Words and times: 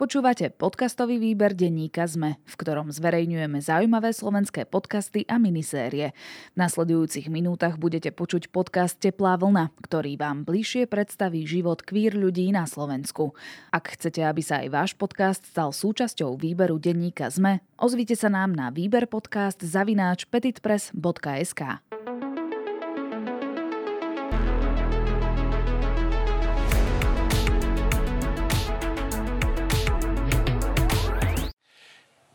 Počúvate 0.00 0.48
podcastový 0.48 1.20
výber 1.20 1.52
denníka 1.52 2.08
ZME, 2.08 2.40
v 2.48 2.54
ktorom 2.56 2.88
zverejňujeme 2.88 3.60
zaujímavé 3.60 4.16
slovenské 4.16 4.64
podcasty 4.64 5.28
a 5.28 5.36
minisérie. 5.36 6.16
V 6.16 6.56
nasledujúcich 6.56 7.28
minútach 7.28 7.76
budete 7.76 8.08
počuť 8.08 8.48
podcast 8.48 8.96
Teplá 8.96 9.36
vlna, 9.36 9.68
ktorý 9.84 10.16
vám 10.16 10.48
bližšie 10.48 10.88
predstaví 10.88 11.44
život 11.44 11.84
kvír 11.84 12.16
ľudí 12.16 12.48
na 12.48 12.64
Slovensku. 12.64 13.36
Ak 13.68 13.92
chcete, 13.92 14.24
aby 14.24 14.40
sa 14.40 14.64
aj 14.64 14.68
váš 14.72 14.90
podcast 14.96 15.44
stal 15.44 15.68
súčasťou 15.68 16.32
výberu 16.40 16.80
denníka 16.80 17.28
ZME, 17.28 17.60
ozvite 17.76 18.16
sa 18.16 18.32
nám 18.32 18.56
na 18.56 18.72
výberpodcast 18.72 19.60
zavináč 19.60 20.24
petitpress.sk. 20.32 21.60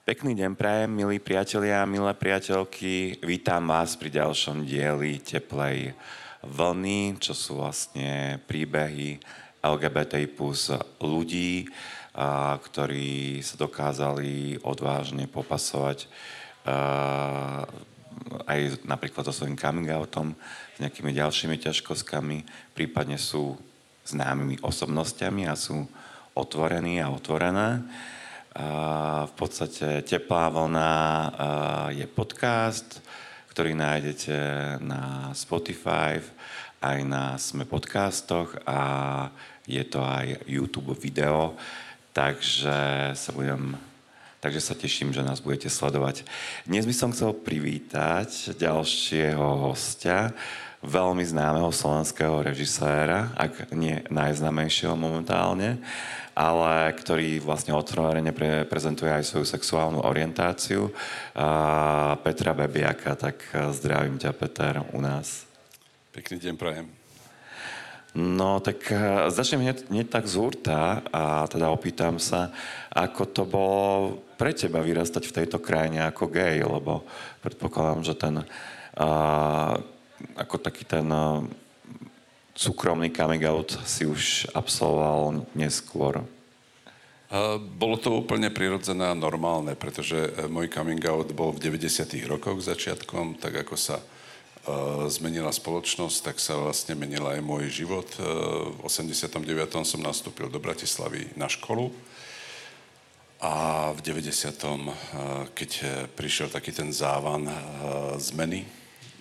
Pekný 0.06 0.38
deň 0.38 0.54
prajem, 0.54 0.94
milí 0.94 1.18
priatelia 1.18 1.82
a 1.82 1.90
milé 1.90 2.14
priateľky. 2.14 3.26
Vítam 3.26 3.74
vás 3.74 3.98
pri 3.98 4.14
ďalšom 4.14 4.62
dieli 4.62 5.18
Teplej 5.18 5.98
vlny, 6.46 7.18
čo 7.18 7.34
sú 7.34 7.58
vlastne 7.58 8.38
príbehy 8.46 9.18
LGBTI 9.66 10.30
plus 10.30 10.70
ľudí, 11.02 11.66
a, 12.14 12.54
ktorí 12.54 13.42
sa 13.42 13.58
dokázali 13.58 14.62
odvážne 14.62 15.26
popasovať 15.26 16.06
a, 16.06 17.66
aj 18.46 18.86
napríklad 18.86 19.26
so 19.26 19.34
svojím 19.34 19.58
coming 19.58 19.90
outom, 19.90 20.38
s 20.78 20.86
nejakými 20.86 21.18
ďalšími 21.18 21.58
ťažkostkami, 21.58 22.46
prípadne 22.78 23.18
sú 23.18 23.58
známymi 24.06 24.62
osobnostiami 24.62 25.50
a 25.50 25.58
sú 25.58 25.90
otvorení 26.38 27.02
a 27.02 27.10
otvorené. 27.10 27.82
V 28.56 29.34
podstate 29.36 30.00
Teplá 30.08 30.48
vlna 30.48 30.92
je 31.92 32.08
podcast, 32.08 33.04
ktorý 33.52 33.76
nájdete 33.76 34.36
na 34.80 35.36
Spotify, 35.36 36.24
aj 36.80 37.00
na 37.04 37.36
Sme 37.36 37.68
podcastoch 37.68 38.56
a 38.64 38.80
je 39.68 39.84
to 39.84 40.00
aj 40.00 40.48
YouTube 40.48 40.96
video, 40.96 41.60
takže 42.16 43.12
sa 43.12 43.32
budem 43.36 43.76
takže 44.40 44.62
sa 44.64 44.78
teším, 44.78 45.12
že 45.12 45.26
nás 45.26 45.44
budete 45.44 45.68
sledovať. 45.68 46.24
Dnes 46.64 46.88
by 46.88 46.96
som 46.96 47.12
chcel 47.12 47.36
privítať 47.36 48.56
ďalšieho 48.56 49.68
hostia, 49.68 50.32
veľmi 50.86 51.26
známeho 51.26 51.74
slovenského 51.74 52.46
režiséra, 52.46 53.34
ak 53.34 53.74
nie 53.74 54.00
najznámejšieho 54.08 54.94
momentálne, 54.94 55.82
ale 56.38 56.94
ktorý 56.94 57.42
vlastne 57.42 57.74
otvorene 57.74 58.30
pre, 58.36 58.64
prezentuje 58.70 59.10
aj 59.10 59.26
svoju 59.26 59.46
sexuálnu 59.48 60.04
orientáciu. 60.04 60.92
A 61.34 62.20
Petra 62.22 62.52
Bebiaka, 62.54 63.16
tak 63.16 63.42
zdravím 63.74 64.22
ťa, 64.22 64.32
Peter, 64.36 64.84
u 64.94 65.00
nás. 65.02 65.48
Pekný 66.16 66.40
deň 66.40 66.56
prajem. 66.56 66.88
No, 68.16 68.64
tak 68.64 68.88
e, 68.88 69.28
začnem 69.28 69.68
hneď, 69.68 69.92
hneď 69.92 70.08
tak 70.08 70.24
z 70.32 70.40
hurta 70.40 71.04
a 71.12 71.44
teda 71.52 71.68
opýtam 71.68 72.16
sa, 72.16 72.56
ako 72.96 73.24
to 73.28 73.44
bolo 73.44 74.24
pre 74.40 74.56
teba 74.56 74.80
vyrastať 74.80 75.24
v 75.28 75.36
tejto 75.44 75.60
krajine 75.60 76.08
ako 76.08 76.32
gay, 76.32 76.64
lebo 76.64 77.04
predpokladám, 77.44 78.08
že 78.08 78.16
ten 78.16 78.36
uh, 78.40 79.76
ako 80.36 80.56
taký 80.60 80.88
ten 80.88 81.08
uh, 81.12 81.44
súkromný 82.56 83.12
coming 83.12 83.44
out 83.44 83.76
si 83.84 84.08
už 84.08 84.48
absolvoval 84.56 85.44
neskôr? 85.52 86.24
Bolo 87.76 87.98
to 88.00 88.24
úplne 88.24 88.48
prirodzené 88.48 89.12
a 89.12 89.18
normálne, 89.18 89.76
pretože 89.76 90.16
e, 90.16 90.48
môj 90.48 90.72
coming 90.72 91.02
out 91.04 91.36
bol 91.36 91.52
v 91.52 91.68
90. 91.68 92.16
rokoch 92.30 92.64
začiatkom, 92.64 93.42
tak 93.42 93.66
ako 93.66 93.76
sa 93.76 94.00
zmenila 95.14 95.54
spoločnosť, 95.54 96.18
tak 96.32 96.38
sa 96.42 96.58
vlastne 96.58 96.98
menila 96.98 97.38
aj 97.38 97.42
môj 97.46 97.70
život. 97.70 98.10
V 98.18 98.82
89. 98.82 99.46
som 99.86 100.02
nastúpil 100.02 100.50
do 100.50 100.58
Bratislavy 100.58 101.38
na 101.38 101.46
školu 101.46 101.94
a 103.46 103.94
v 103.94 104.00
90. 104.02 104.26
Uh, 104.66 104.90
keď 105.54 105.72
prišiel 106.18 106.50
taký 106.50 106.74
ten 106.74 106.90
závan 106.90 107.46
zmeny, 108.18 108.66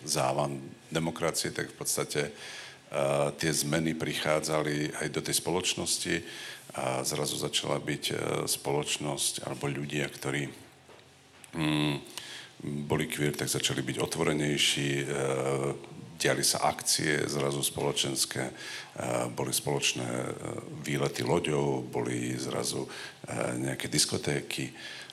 závan 0.00 0.64
demokracie, 0.94 1.50
tak 1.50 1.74
v 1.74 1.76
podstate 1.76 2.30
tie 3.38 3.50
zmeny 3.50 3.98
prichádzali 3.98 5.02
aj 5.02 5.08
do 5.10 5.18
tej 5.18 5.42
spoločnosti 5.42 6.14
a 6.74 7.06
zrazu 7.06 7.38
začala 7.38 7.78
byť 7.78 8.04
e, 8.10 8.14
spoločnosť 8.50 9.46
alebo 9.46 9.70
ľudia, 9.70 10.10
ktorí 10.10 10.50
mm, 11.54 11.94
boli 12.86 13.06
queer, 13.06 13.34
tak 13.34 13.46
začali 13.46 13.78
byť 13.78 13.96
otvorenejší, 14.02 14.90
e, 14.98 15.04
diali 16.18 16.42
sa 16.46 16.66
akcie 16.70 17.26
zrazu 17.26 17.58
spoločenské, 17.60 18.48
boli 19.34 19.50
spoločné 19.50 20.06
výlety 20.86 21.26
loďou, 21.26 21.82
boli 21.82 22.38
zrazu 22.38 22.86
nejaké 23.58 23.90
diskotéky 23.90 24.70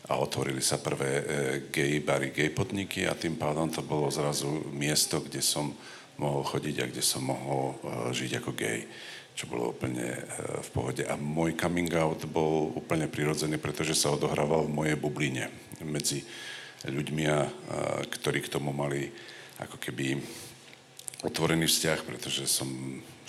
a 0.10 0.18
otvorili 0.18 0.64
sa 0.64 0.82
prvé 0.82 1.22
gay 1.70 2.02
bary, 2.02 2.34
gay 2.34 2.50
podniky 2.50 3.06
a 3.06 3.14
tým 3.14 3.38
pádom 3.38 3.70
to 3.70 3.86
bolo 3.86 4.10
zrazu 4.10 4.50
miesto, 4.74 5.22
kde 5.22 5.44
som 5.44 5.74
mohol 6.18 6.42
chodiť 6.46 6.76
a 6.82 6.90
kde 6.90 7.04
som 7.06 7.22
mohol 7.26 7.78
žiť 8.14 8.42
ako 8.42 8.52
gay 8.58 8.86
čo 9.32 9.48
bolo 9.48 9.72
úplne 9.72 10.06
e, 10.06 10.22
v 10.62 10.70
pohode. 10.70 11.04
A 11.08 11.16
môj 11.16 11.56
coming 11.56 11.90
out 11.96 12.22
bol 12.28 12.76
úplne 12.76 13.08
prirodzený, 13.08 13.58
pretože 13.58 13.96
sa 13.96 14.12
odohrával 14.12 14.68
v 14.68 14.76
mojej 14.76 14.98
bubline 15.00 15.50
medzi 15.82 16.22
ľuďmi, 16.86 17.24
a, 17.26 17.50
ktorí 18.06 18.46
k 18.46 18.52
tomu 18.52 18.70
mali 18.76 19.10
ako 19.62 19.78
keby 19.82 20.18
otvorený 21.26 21.70
vzťah, 21.70 22.00
pretože 22.06 22.50
som 22.50 22.68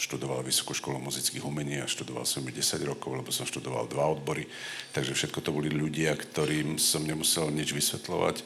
študoval 0.03 0.43
Vysokú 0.43 0.75
školu 0.75 0.99
muzických 0.99 1.47
umení 1.47 1.79
a 1.79 1.87
študoval 1.87 2.27
som 2.27 2.43
10 2.43 2.59
rokov, 2.83 3.15
lebo 3.15 3.31
som 3.31 3.47
študoval 3.47 3.87
dva 3.87 4.11
odbory. 4.11 4.51
Takže 4.91 5.15
všetko 5.15 5.39
to 5.39 5.55
boli 5.55 5.71
ľudia, 5.71 6.19
ktorým 6.19 6.75
som 6.83 7.07
nemusel 7.07 7.55
nič 7.55 7.71
vysvetľovať 7.71 8.43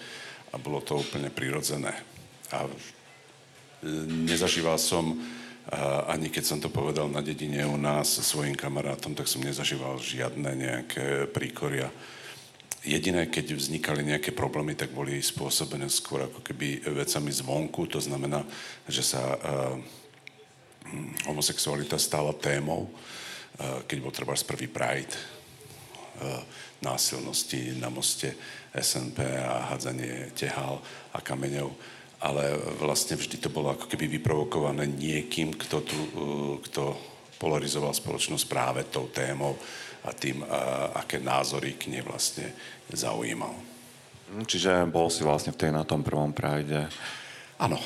a 0.53 0.61
bolo 0.61 0.85
to 0.85 1.01
úplne 1.01 1.33
prirodzené. 1.33 1.97
A 2.53 2.69
e, 2.69 2.71
nezažíval 4.29 4.77
som 4.77 5.17
a 5.67 6.15
ani 6.15 6.31
keď 6.31 6.45
som 6.47 6.59
to 6.63 6.71
povedal 6.71 7.11
na 7.11 7.19
dedine 7.19 7.67
u 7.67 7.75
nás 7.75 8.23
svojim 8.23 8.55
kamarátom, 8.55 9.19
tak 9.19 9.27
som 9.27 9.43
nezažíval 9.43 9.99
žiadne 9.99 10.55
nejaké 10.55 11.27
príkoria. 11.27 11.91
Jediné, 12.87 13.27
keď 13.27 13.59
vznikali 13.59 14.07
nejaké 14.07 14.31
problémy, 14.31 14.79
tak 14.79 14.95
boli 14.95 15.19
spôsobené 15.19 15.91
skôr 15.91 16.23
ako 16.23 16.39
keby 16.39 16.87
vecami 16.87 17.35
zvonku. 17.35 17.83
To 17.91 17.99
znamená, 17.99 18.47
že 18.87 19.03
sa 19.03 19.19
uh, 19.35 19.75
homosexualita 21.27 21.99
stala 21.99 22.33
témou, 22.37 22.89
uh, 22.89 23.83
keď 23.87 23.97
bol 24.01 24.13
treba 24.15 24.35
prvý 24.37 24.69
Pride, 24.71 25.15
uh, 25.15 26.41
násilnosti 26.83 27.79
na 27.81 27.89
moste 27.89 28.37
SNP 28.77 29.19
a 29.23 29.73
hádzanie 29.73 30.37
tehál 30.37 30.81
a 31.13 31.19
kameňov 31.21 31.99
ale 32.17 32.57
vlastne 32.81 33.13
vždy 33.13 33.37
to 33.37 33.53
bolo 33.53 33.77
ako 33.77 33.93
keby 33.93 34.09
vyprovokované 34.09 34.89
niekým, 34.89 35.53
kto, 35.53 35.85
tu, 35.85 35.97
uh, 36.17 36.55
kto 36.65 36.97
polarizoval 37.37 37.93
spoločnosť 37.93 38.45
práve 38.49 38.81
tou 38.89 39.13
témou 39.13 39.61
a 40.07 40.15
tým, 40.15 40.39
aké 40.95 41.19
názory 41.19 41.75
k 41.75 41.91
nej 41.91 42.03
vlastne 42.07 42.55
zaujímal. 42.95 43.53
Hm, 44.31 44.47
čiže 44.47 44.87
bol 44.91 45.11
si 45.11 45.27
vlastne 45.27 45.55
v 45.55 45.61
tej 45.67 45.71
na 45.75 45.83
tom 45.83 46.03
prvom 46.03 46.35
prajde. 46.35 46.87
Áno. 47.63 47.79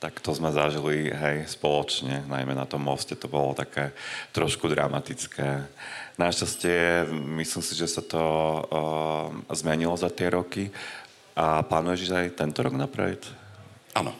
Tak 0.00 0.24
to 0.24 0.32
sme 0.32 0.48
zažili, 0.48 1.12
hej, 1.12 1.44
spoločne, 1.44 2.24
najmä 2.24 2.56
na 2.56 2.64
tom 2.64 2.80
moste, 2.80 3.12
to 3.12 3.28
bolo 3.28 3.52
také 3.52 3.92
trošku 4.32 4.64
dramatické. 4.64 5.68
Našťastie, 6.16 7.04
myslím 7.36 7.60
si, 7.60 7.76
že 7.76 7.84
sa 7.84 8.00
to 8.00 8.24
uh, 8.24 9.28
zmenilo 9.52 9.92
za 10.00 10.08
tie 10.08 10.32
roky. 10.32 10.72
A 11.36 11.60
plánuješ 11.60 12.16
aj 12.16 12.32
tento 12.32 12.64
rok 12.64 12.72
na 12.80 12.88
Pride? 12.88 13.28
Áno. 13.92 14.16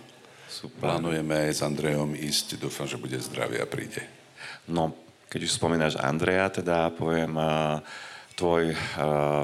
Super. 0.53 0.93
Plánujeme 0.93 1.49
aj 1.49 1.53
s 1.57 1.65
Andrejom 1.65 2.13
ísť, 2.13 2.61
dúfam, 2.61 2.85
že 2.85 3.01
bude 3.01 3.17
zdravý 3.17 3.65
a 3.65 3.67
príde. 3.71 4.05
No, 4.69 4.93
keď 5.33 5.49
už 5.49 5.57
spomínaš 5.57 5.97
Andreja, 5.97 6.53
teda 6.53 6.93
poviem, 6.93 7.33
tvoj 8.37 8.75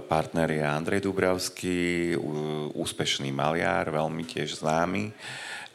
partner 0.07 0.49
je 0.51 0.65
Andrej 0.65 1.01
Dubravský, 1.07 2.15
úspešný 2.75 3.31
maliar, 3.35 3.91
veľmi 3.91 4.23
tiež 4.25 4.63
známy 4.63 5.11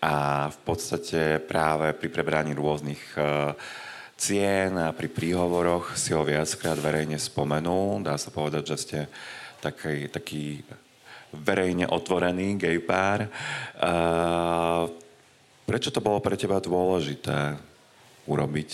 a 0.02 0.48
v 0.50 0.58
podstate 0.66 1.38
práve 1.44 1.94
pri 1.94 2.10
prebraní 2.10 2.58
rôznych 2.58 3.02
cien 4.18 4.74
a 4.78 4.94
pri 4.94 5.10
príhovoroch 5.10 5.98
si 5.98 6.14
ho 6.14 6.22
viackrát 6.26 6.78
verejne 6.78 7.18
spomenul. 7.18 8.06
Dá 8.06 8.18
sa 8.18 8.30
povedať, 8.30 8.64
že 8.74 8.78
ste 8.78 9.00
taký, 9.62 10.10
taký 10.10 10.62
verejne 11.34 11.90
otvorený 11.90 12.58
gay 12.58 12.78
pár. 12.82 13.30
Prečo 15.66 15.90
to 15.94 16.02
bolo 16.02 16.20
pre 16.22 16.38
teba 16.38 16.58
dôležité 16.58 17.58
urobiť? 18.26 18.70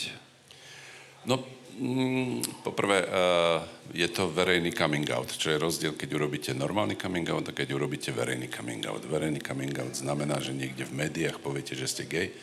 No, 1.27 1.43
Mm, 1.77 2.41
poprvé, 2.65 3.05
uh, 3.05 3.61
je 3.93 4.09
to 4.09 4.33
verejný 4.33 4.73
coming 4.73 5.05
out, 5.13 5.29
čo 5.29 5.53
je 5.53 5.61
rozdiel, 5.61 5.93
keď 5.93 6.09
urobíte 6.17 6.51
normálny 6.57 6.97
coming 6.97 7.29
out 7.29 7.45
a 7.45 7.53
keď 7.53 7.77
urobíte 7.77 8.09
verejný 8.09 8.49
coming 8.49 8.81
out. 8.89 9.05
Verejný 9.05 9.37
coming 9.37 9.77
out 9.77 9.93
znamená, 9.93 10.41
že 10.41 10.57
niekde 10.57 10.89
v 10.89 11.05
médiách 11.05 11.37
poviete, 11.37 11.77
že 11.77 11.85
ste 11.85 12.09
gay, 12.09 12.33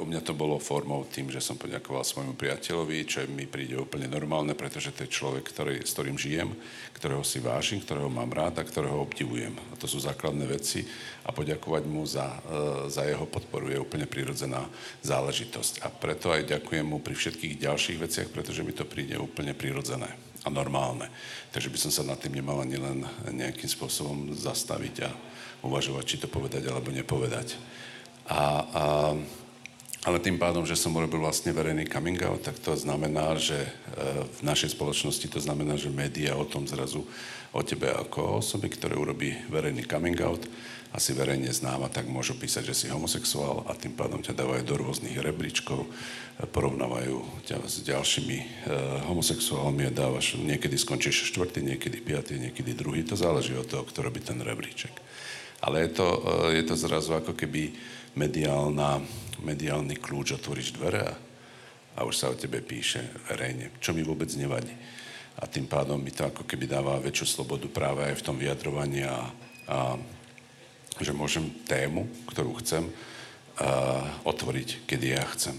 u 0.00 0.08
mňa 0.08 0.24
to 0.24 0.32
bolo 0.32 0.56
formou 0.56 1.04
tým, 1.04 1.28
že 1.28 1.44
som 1.44 1.60
poďakoval 1.60 2.00
svojmu 2.00 2.32
priateľovi, 2.32 3.04
čo 3.04 3.28
mi 3.28 3.44
príde 3.44 3.76
úplne 3.76 4.08
normálne, 4.08 4.56
pretože 4.56 4.88
to 4.88 5.04
je 5.04 5.12
človek, 5.12 5.52
ktorý, 5.52 5.84
s 5.84 5.92
ktorým 5.92 6.16
žijem, 6.16 6.56
ktorého 6.96 7.20
si 7.20 7.44
vážim, 7.44 7.84
ktorého 7.84 8.08
mám 8.08 8.32
rád 8.32 8.56
a 8.56 8.64
ktorého 8.64 9.04
obdivujem. 9.04 9.52
A 9.52 9.76
to 9.76 9.84
sú 9.84 10.00
základné 10.00 10.48
veci 10.48 10.88
a 11.28 11.36
poďakovať 11.36 11.84
mu 11.84 12.08
za, 12.08 12.24
uh, 12.24 12.88
za 12.88 13.04
jeho 13.04 13.28
podporu 13.28 13.68
je 13.68 13.76
úplne 13.76 14.08
prirodzená 14.08 14.64
záležitosť. 15.04 15.84
A 15.84 15.92
preto 15.92 16.32
aj 16.32 16.56
ďakujem 16.56 16.88
mu 16.88 17.04
pri 17.04 17.12
všetkých 17.12 17.60
ďalších 17.60 18.00
veciach, 18.00 18.28
pretože 18.32 18.64
mi 18.64 18.72
to 18.72 18.88
príde 18.88 19.20
úplne 19.20 19.52
prirodzené 19.52 20.08
a 20.40 20.48
normálne. 20.48 21.12
Takže 21.52 21.68
by 21.68 21.76
som 21.76 21.92
sa 21.92 22.00
nad 22.00 22.16
tým 22.16 22.32
nemal 22.32 22.64
ani 22.64 22.80
nejakým 23.28 23.68
spôsobom 23.68 24.32
zastaviť 24.32 25.04
a 25.04 25.10
uvažovať, 25.68 26.04
či 26.08 26.16
to 26.16 26.32
povedať 26.32 26.64
alebo 26.64 26.88
nepovedať. 26.88 27.60
A, 28.24 28.40
a 28.40 28.84
ale 30.00 30.16
tým 30.16 30.40
pádom, 30.40 30.64
že 30.64 30.80
som 30.80 30.96
urobil 30.96 31.20
vlastne 31.20 31.52
verejný 31.52 31.84
coming 31.84 32.16
out, 32.24 32.40
tak 32.40 32.56
to 32.56 32.72
znamená, 32.72 33.36
že 33.36 33.60
e, 33.60 33.70
v 34.24 34.40
našej 34.40 34.72
spoločnosti 34.72 35.28
to 35.28 35.40
znamená, 35.44 35.76
že 35.76 35.92
média 35.92 36.32
o 36.32 36.48
tom 36.48 36.64
zrazu 36.64 37.04
o 37.52 37.60
tebe 37.60 37.92
ako 37.92 38.40
osoby, 38.40 38.72
ktoré 38.72 38.96
urobí 38.96 39.36
verejný 39.52 39.84
coming 39.84 40.16
out, 40.24 40.40
asi 40.90 41.14
verejne 41.14 41.52
známa, 41.52 41.86
tak 41.86 42.10
môžu 42.10 42.34
písať, 42.34 42.72
že 42.72 42.74
si 42.74 42.86
homosexuál 42.90 43.62
a 43.70 43.78
tým 43.78 43.94
pádom 43.94 44.18
ťa 44.18 44.34
dávajú 44.34 44.62
do 44.66 44.74
rôznych 44.74 45.22
rebríčkov, 45.22 45.86
porovnávajú 46.50 47.46
ťa 47.46 47.56
s 47.62 47.84
ďalšími 47.86 48.38
e, 48.40 48.46
homosexuálmi 49.04 49.86
a 49.86 49.92
dávaš, 49.92 50.40
niekedy 50.40 50.80
skončíš 50.80 51.30
štvrtý, 51.30 51.62
niekedy 51.62 52.00
piatý, 52.00 52.40
niekedy 52.40 52.74
druhý, 52.74 53.04
to 53.04 53.14
záleží 53.14 53.54
od 53.54 53.68
toho, 53.68 53.84
kto 53.84 54.00
robí 54.00 54.24
ten 54.24 54.40
rebríček. 54.40 54.96
Ale 55.60 55.84
je 55.86 55.90
to, 55.92 56.08
e, 56.08 56.18
je 56.58 56.64
to 56.64 56.74
zrazu 56.74 57.12
ako 57.14 57.36
keby 57.36 57.70
mediálna 58.18 59.02
mediálny 59.42 59.96
kľúč, 59.96 60.36
otvoríš 60.36 60.76
dvere 60.76 61.02
a, 61.04 61.14
a 61.96 62.00
už 62.04 62.14
sa 62.16 62.26
o 62.28 62.36
tebe 62.36 62.60
píše 62.60 63.00
verejne, 63.28 63.72
čo 63.80 63.96
mi 63.96 64.04
vôbec 64.04 64.28
nevadí. 64.36 64.72
A 65.40 65.48
tým 65.48 65.64
pádom 65.64 65.96
mi 65.96 66.12
to 66.12 66.28
ako 66.28 66.44
keby 66.44 66.68
dáva 66.68 67.00
väčšiu 67.00 67.40
slobodu 67.40 67.66
práve 67.72 68.04
aj 68.04 68.20
v 68.20 68.24
tom 68.24 68.36
vyjadrovaní 68.36 69.08
a, 69.08 69.24
a 69.72 69.78
že 71.00 71.16
môžem 71.16 71.48
tému, 71.64 72.04
ktorú 72.28 72.60
chcem, 72.60 72.84
a, 72.84 74.04
otvoriť, 74.28 74.84
kedy 74.84 75.16
ja 75.16 75.24
chcem. 75.32 75.56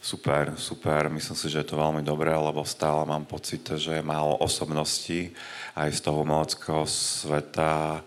Super, 0.00 0.56
super. 0.56 1.12
Myslím 1.12 1.36
si, 1.36 1.52
že 1.52 1.60
je 1.60 1.68
to 1.68 1.76
veľmi 1.76 2.00
dobré, 2.00 2.32
lebo 2.32 2.64
stále 2.64 3.04
mám 3.04 3.28
pocit, 3.28 3.60
že 3.76 4.00
je 4.00 4.04
málo 4.04 4.40
osobností 4.40 5.36
aj 5.76 5.92
z 5.92 6.00
toho 6.00 6.24
umeleckého 6.24 6.88
sveta, 6.88 8.00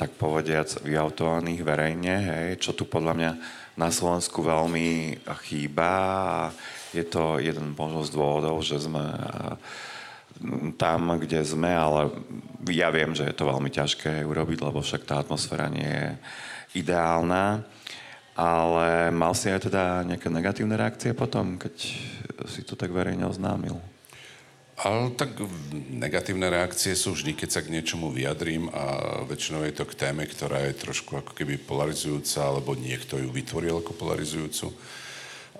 tak 0.00 0.16
povediac, 0.16 0.68
vyautovaných 0.82 1.60
verejne, 1.60 2.14
hej, 2.16 2.48
čo 2.60 2.72
tu 2.72 2.88
podľa 2.88 3.14
mňa 3.14 3.30
na 3.74 3.88
Slovensku 3.90 4.40
veľmi 4.40 5.18
chýba 5.44 5.92
je 6.94 7.02
to 7.02 7.42
jeden 7.42 7.74
možno 7.74 8.06
z 8.06 8.14
dôvodov, 8.14 8.62
že 8.62 8.78
sme 8.78 9.02
tam, 10.78 11.18
kde 11.18 11.42
sme, 11.42 11.74
ale 11.74 12.10
ja 12.70 12.90
viem, 12.90 13.14
že 13.14 13.26
je 13.26 13.34
to 13.34 13.50
veľmi 13.50 13.70
ťažké 13.70 14.22
urobiť, 14.22 14.58
lebo 14.62 14.78
však 14.82 15.02
tá 15.06 15.18
atmosféra 15.18 15.66
nie 15.66 15.86
je 15.86 16.10
ideálna. 16.78 17.66
Ale 18.34 19.14
mal 19.14 19.30
si 19.30 19.46
aj 19.46 19.70
teda 19.70 20.02
nejaké 20.02 20.26
negatívne 20.26 20.74
reakcie 20.74 21.14
potom, 21.14 21.54
keď 21.54 21.74
si 22.50 22.66
to 22.66 22.74
tak 22.74 22.90
verejne 22.90 23.22
oznámil? 23.30 23.78
Ale 24.74 25.14
tak 25.14 25.38
negatívne 25.94 26.50
reakcie 26.50 26.98
sú 26.98 27.14
vždy, 27.14 27.38
keď 27.38 27.48
sa 27.50 27.62
k 27.62 27.70
niečomu 27.70 28.10
vyjadrím 28.10 28.66
a 28.74 29.22
väčšinou 29.22 29.62
je 29.62 29.74
to 29.78 29.86
k 29.86 29.94
téme, 29.94 30.26
ktorá 30.26 30.66
je 30.66 30.74
trošku 30.74 31.14
ako 31.14 31.30
keby 31.30 31.62
polarizujúca, 31.62 32.42
alebo 32.42 32.74
niekto 32.74 33.22
ju 33.22 33.30
vytvoril 33.30 33.78
ako 33.78 33.94
polarizujúcu. 33.94 34.74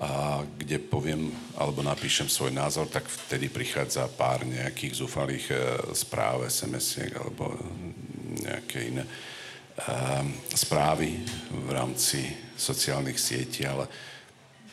A 0.02 0.42
kde 0.58 0.82
poviem 0.82 1.30
alebo 1.54 1.78
napíšem 1.86 2.26
svoj 2.26 2.50
názor, 2.50 2.90
tak 2.90 3.06
vtedy 3.06 3.46
prichádza 3.46 4.10
pár 4.10 4.42
nejakých 4.42 4.98
zúfalých 4.98 5.46
e, 5.54 5.56
správ, 5.94 6.42
sms 6.50 7.14
alebo 7.14 7.54
nejaké 8.42 8.90
iné 8.90 9.06
e, 9.06 9.10
správy 10.58 11.22
v 11.54 11.68
rámci 11.70 12.26
sociálnych 12.58 13.22
sietí, 13.22 13.62
ale 13.62 13.86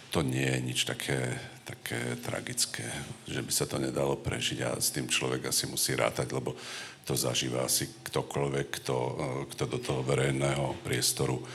to 0.10 0.26
nie 0.26 0.50
je 0.50 0.60
nič 0.66 0.90
také 0.90 1.38
také 1.66 2.18
tragické, 2.20 2.86
že 3.30 3.42
by 3.42 3.52
sa 3.54 3.66
to 3.70 3.78
nedalo 3.78 4.18
prežiť 4.18 4.60
a 4.66 4.70
s 4.78 4.92
tým 4.92 5.08
človek 5.08 5.50
asi 5.50 5.70
musí 5.70 5.94
rátať, 5.94 6.34
lebo 6.34 6.58
to 7.06 7.14
zažíva 7.18 7.66
asi 7.66 7.90
ktokoľvek, 8.08 8.68
kto, 8.82 8.98
eh, 8.98 9.42
kto 9.56 9.64
do 9.66 9.80
toho 9.82 10.02
verejného 10.06 10.78
priestoru 10.86 11.42
um, 11.42 11.46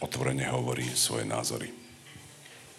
otvorene 0.00 0.44
hovorí 0.50 0.84
svoje 0.92 1.24
názory. 1.24 1.72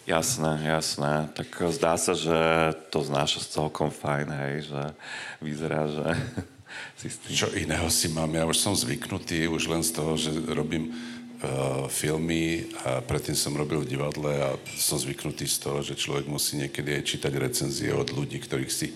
Jasné, 0.07 0.63
jasné. 0.63 1.27
Tak 1.35 1.67
zdá 1.75 1.99
sa, 1.99 2.15
že 2.15 2.71
to 2.95 3.03
znáša 3.03 3.43
celkom 3.43 3.91
fajn, 3.91 4.27
hej, 4.31 4.55
že 4.71 4.83
vyzerá, 5.43 5.83
že 5.91 6.05
si 6.99 7.07
s 7.11 7.17
tým... 7.19 7.33
Čo 7.35 7.47
iného 7.51 7.87
si 7.91 8.07
mám? 8.07 8.31
Ja 8.31 8.47
už 8.47 8.55
som 8.55 8.71
zvyknutý 8.71 9.51
už 9.51 9.67
len 9.67 9.83
z 9.83 9.91
toho, 9.91 10.15
že 10.15 10.31
robím 10.47 10.95
filmy 11.93 12.65
a 12.81 12.97
predtým 13.05 13.37
som 13.37 13.53
robil 13.53 13.85
v 13.85 13.93
divadle 13.93 14.33
a 14.41 14.49
som 14.73 14.97
zvyknutý 14.97 15.45
z 15.45 15.57
toho, 15.61 15.85
že 15.85 15.93
človek 15.93 16.25
musí 16.25 16.57
niekedy 16.57 16.97
aj 16.97 17.03
čítať 17.05 17.33
recenzie 17.37 17.93
od 17.93 18.09
ľudí, 18.09 18.41
ktorých 18.41 18.73
si 18.73 18.89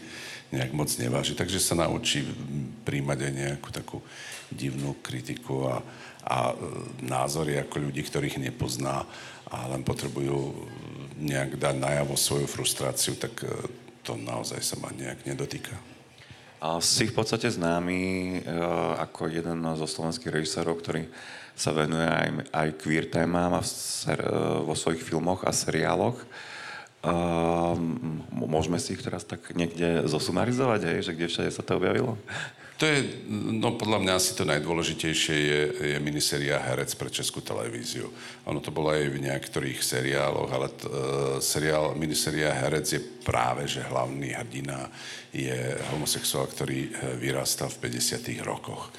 nejak 0.51 0.73
moc 0.73 0.89
neváži. 0.97 1.37
Takže 1.37 1.61
sa 1.61 1.77
naučí 1.77 2.25
príjmať 2.83 3.19
aj 3.21 3.33
nejakú 3.33 3.69
takú 3.69 3.97
divnú 4.51 4.97
kritiku 4.99 5.69
a, 5.69 5.85
a 6.25 6.51
uh, 6.51 6.57
názory 6.99 7.61
ako 7.61 7.87
ľudí, 7.87 8.03
ktorých 8.03 8.41
nepozná 8.41 9.05
a 9.51 9.57
len 9.71 9.85
potrebujú 9.85 10.67
nejak 11.21 11.61
dať 11.61 11.75
najavo 11.77 12.15
svoju 12.17 12.47
frustráciu, 12.49 13.15
tak 13.15 13.31
uh, 13.45 13.53
to 14.01 14.17
naozaj 14.17 14.59
sa 14.59 14.75
ma 14.81 14.89
nejak 14.91 15.23
nedotýka. 15.29 15.77
A 16.61 16.77
si 16.77 17.09
v 17.09 17.17
podstate 17.17 17.49
známy 17.49 18.37
ako 19.01 19.33
jeden 19.33 19.65
zo 19.81 19.87
slovenských 19.89 20.29
režisérov, 20.29 20.77
ktorý 20.77 21.09
sa 21.55 21.71
venuje 21.75 22.07
aj, 22.07 22.29
aj 22.51 22.69
queer 22.81 23.05
témam 23.11 23.57
ser, 23.65 24.19
vo 24.65 24.73
svojich 24.73 25.03
filmoch 25.03 25.45
a 25.45 25.51
seriáloch. 25.51 26.17
Uh, 27.01 27.73
môžeme 28.29 28.77
si 28.77 28.93
ich 28.93 29.01
teraz 29.01 29.25
tak 29.25 29.57
niekde 29.57 30.05
zosumarizovať, 30.05 30.81
hej, 30.85 30.99
že 31.09 31.15
kde 31.17 31.33
všade 31.33 31.49
sa 31.49 31.65
to 31.65 31.81
objavilo? 31.81 32.13
To 32.77 32.89
je, 32.89 33.25
no 33.29 33.77
podľa 33.77 34.01
mňa 34.01 34.13
asi 34.17 34.33
to 34.33 34.41
najdôležitejšie 34.45 35.37
je, 35.37 35.61
je 35.93 35.97
miniséria 36.01 36.57
Herec 36.57 36.93
pre 36.97 37.13
Českú 37.13 37.41
televíziu. 37.41 38.09
Ono 38.49 38.57
to 38.57 38.73
bolo 38.73 38.89
aj 38.89 39.05
v 39.05 39.21
niektorých 39.21 39.81
seriáloch, 39.81 40.49
ale 40.49 40.69
t, 40.73 40.89
uh, 40.89 41.37
seriál, 41.37 41.93
miniséria 41.93 42.53
Herec 42.53 42.85
je 42.89 43.01
práve, 43.21 43.69
že 43.69 43.85
hlavný 43.85 44.33
hrdina 44.33 44.89
je 45.29 45.77
homosexuál, 45.95 46.49
ktorý 46.51 46.91
e, 46.91 47.15
vyrastal 47.15 47.71
v 47.71 47.87
50 47.87 48.43
rokoch. 48.43 48.91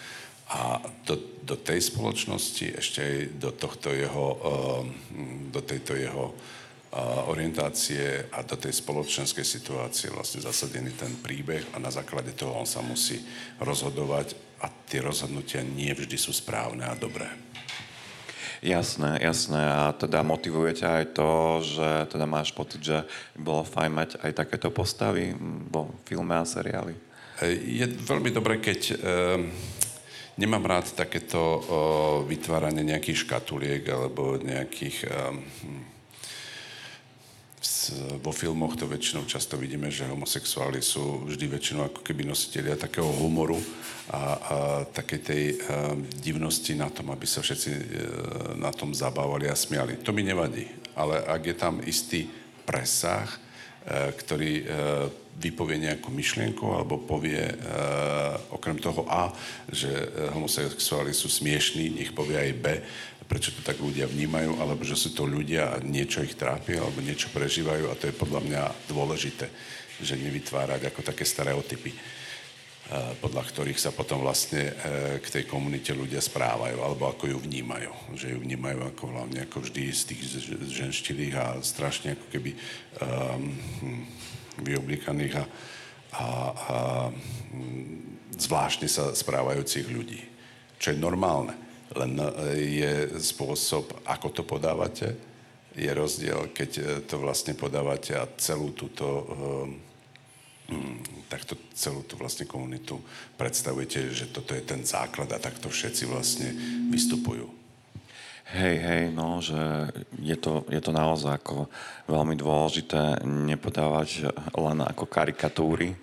A 0.53 0.85
do, 1.09 1.17
do 1.43 1.57
tej 1.57 1.81
spoločnosti, 1.81 2.77
ešte 2.77 3.01
aj 3.01 3.17
do, 3.41 3.51
tohto 3.57 3.89
jeho, 3.89 4.27
ehm, 4.37 5.49
do 5.49 5.65
tejto 5.65 5.97
jeho 5.97 6.37
orientácie 7.33 8.29
a 8.29 8.45
do 8.45 8.53
tej 8.61 8.85
spoločenskej 8.85 9.49
situácie 9.49 10.13
vlastne 10.13 10.45
zasadený 10.45 10.93
ten 10.93 11.17
príbeh 11.25 11.65
a 11.73 11.81
na 11.81 11.89
základe 11.89 12.37
toho 12.37 12.53
on 12.53 12.69
sa 12.69 12.85
musí 12.85 13.17
rozhodovať 13.65 14.37
a 14.61 14.69
tie 14.69 15.01
rozhodnutia 15.01 15.65
nie 15.65 15.89
vždy 15.89 16.21
sú 16.21 16.37
správne 16.37 16.85
a 16.85 16.93
dobré. 16.93 17.33
Jasné, 18.63 19.19
jasné. 19.25 19.59
A 19.59 19.91
teda 19.91 20.23
motivuje 20.23 20.77
ťa 20.79 20.89
aj 21.03 21.07
to, 21.19 21.31
že 21.65 21.89
teda 22.15 22.31
máš 22.31 22.55
pocit, 22.55 22.79
že 22.79 23.03
bolo 23.35 23.67
fajn 23.67 23.91
mať 23.91 24.11
aj 24.23 24.33
takéto 24.39 24.71
postavy 24.71 25.35
vo 25.67 25.97
filme 26.07 26.37
a 26.39 26.47
seriáli? 26.47 26.95
Je 27.43 27.89
veľmi 27.89 28.31
dobré, 28.31 28.63
keď 28.63 28.81
e, 28.87 28.95
Nemám 30.33 30.65
rád 30.65 30.97
takéto 30.97 31.37
o, 31.37 31.61
vytváranie 32.25 32.81
nejakých 32.81 33.29
škatuliek 33.29 33.85
alebo 33.93 34.41
nejakých... 34.41 34.97
Um, 35.13 35.45
vo 38.23 38.31
filmoch 38.31 38.79
to 38.79 38.87
väčšinou 38.87 39.27
často 39.27 39.59
vidíme, 39.59 39.91
že 39.91 40.07
homosexuáli 40.07 40.79
sú 40.79 41.27
vždy 41.27 41.47
väčšinou 41.51 41.91
ako 41.91 42.01
keby 42.07 42.27
nositeľia 42.27 42.79
takého 42.79 43.07
humoru 43.07 43.59
a, 44.07 44.19
a 44.19 44.57
takej 44.87 45.21
tej 45.21 45.45
um, 45.55 45.59
divnosti 46.23 46.73
na 46.79 46.91
tom, 46.91 47.11
aby 47.11 47.27
sa 47.27 47.43
všetci 47.43 47.71
uh, 47.71 47.83
na 48.57 48.71
tom 48.71 48.95
zabávali 48.95 49.51
a 49.51 49.59
smiali. 49.59 49.99
To 50.01 50.15
mi 50.15 50.23
nevadí, 50.23 50.65
ale 50.95 51.23
ak 51.27 51.43
je 51.43 51.57
tam 51.59 51.75
istý 51.83 52.31
presah, 52.65 53.29
ktorý 53.89 54.53
uh, 54.63 54.67
vypovie 55.43 55.81
nejakú 55.81 56.13
myšlienku 56.13 56.63
alebo 56.71 57.01
povie 57.01 57.41
e, 57.41 57.55
okrem 58.53 58.77
toho 58.77 59.09
A, 59.09 59.33
že 59.73 59.89
homosexuáli 60.37 61.17
sú 61.17 61.33
smiešní, 61.33 61.99
nech 61.99 62.13
povie 62.13 62.37
aj 62.37 62.53
B, 62.61 62.67
prečo 63.25 63.51
to 63.57 63.65
tak 63.65 63.81
ľudia 63.81 64.05
vnímajú, 64.05 64.61
alebo 64.61 64.85
že 64.85 64.93
sú 64.93 65.17
to 65.17 65.25
ľudia 65.25 65.73
a 65.73 65.77
niečo 65.81 66.21
ich 66.21 66.37
trápi, 66.37 66.77
alebo 66.77 67.01
niečo 67.01 67.33
prežívajú 67.33 67.89
a 67.89 67.97
to 67.97 68.13
je 68.13 68.21
podľa 68.21 68.41
mňa 68.45 68.63
dôležité, 68.93 69.49
že 70.05 70.21
nevytvárať 70.21 70.93
ako 70.93 71.01
také 71.01 71.25
stereotypy 71.25 71.97
podľa 72.93 73.43
ktorých 73.49 73.81
sa 73.81 73.95
potom 73.95 74.21
vlastne 74.21 74.69
e, 74.69 74.73
k 75.23 75.27
tej 75.41 75.45
komunite 75.49 75.97
ľudia 75.97 76.21
správajú, 76.21 76.77
alebo 76.77 77.09
ako 77.09 77.25
ju 77.31 77.39
vnímajú. 77.41 77.93
Že 78.13 78.27
ju 78.37 78.39
vnímajú 78.45 78.81
ako 78.85 79.05
hlavne 79.17 79.49
ako 79.49 79.65
vždy 79.65 79.83
z 79.89 80.03
tých 80.13 80.23
ženštilých 80.69 81.35
a 81.39 81.47
strašne 81.65 82.19
ako 82.19 82.27
keby 82.29 82.51
um, 82.53 83.57
vyoblíkaných 84.61 85.35
a, 85.41 85.45
a, 85.45 85.47
a 86.21 86.27
zvláštne 88.37 88.91
sa 88.91 89.17
správajúcich 89.17 89.89
ľudí. 89.89 90.21
Čo 90.77 90.93
je 90.93 91.01
normálne. 91.01 91.57
Len 91.97 92.13
e, 92.19 92.29
je 92.83 92.93
spôsob, 93.21 94.05
ako 94.05 94.29
to 94.37 94.43
podávate, 94.45 95.17
je 95.73 95.89
rozdiel, 95.89 96.53
keď 96.53 96.71
e, 96.77 96.83
to 97.09 97.17
vlastne 97.17 97.57
podávate 97.57 98.17
a 98.17 98.29
celú 98.37 98.77
túto 98.77 99.07
um, 99.07 99.92
takto 101.33 101.57
celú 101.73 102.05
tú 102.05 102.21
vlastne 102.21 102.45
komunitu 102.45 103.01
predstavujete, 103.41 104.13
že 104.13 104.29
toto 104.29 104.53
je 104.53 104.61
ten 104.61 104.85
základ 104.85 105.33
a 105.33 105.41
takto 105.41 105.73
všetci 105.73 106.05
vlastne 106.05 106.53
vystupujú. 106.93 107.49
Hej, 108.53 108.77
hej, 108.85 109.05
no, 109.17 109.41
že 109.41 109.57
je 110.21 110.37
to, 110.37 110.69
je 110.69 110.77
to 110.85 110.93
naozaj 110.93 111.41
ako 111.41 111.73
veľmi 112.05 112.37
dôležité 112.37 113.25
nepodávať 113.25 114.29
len 114.53 114.79
ako 114.85 115.09
karikatúry, 115.09 115.97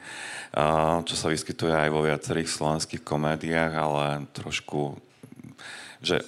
čo 1.05 1.13
sa 1.13 1.29
vyskytuje 1.29 1.69
aj 1.69 1.89
vo 1.93 2.01
viacerých 2.09 2.49
slovenských 2.49 3.05
komédiách, 3.05 3.73
ale 3.77 4.25
trošku, 4.33 4.97
že 6.01 6.25